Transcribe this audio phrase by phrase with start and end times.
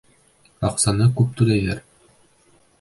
[0.69, 1.85] Аҡсаны күп түләйҙәр.